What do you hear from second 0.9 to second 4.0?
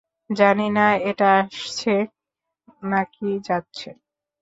এটা আসছে না কি যাচ্ছে।